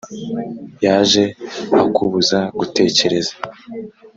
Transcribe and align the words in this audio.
yaje 0.85 1.23
akubuza 1.83 2.39
gutekereza 2.59 3.33